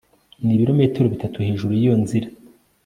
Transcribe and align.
Nibirometero 0.45 1.07
bitatu 1.13 1.37
hejuru 1.47 1.71
yiyo 1.79 1.95
nzira 2.03 2.27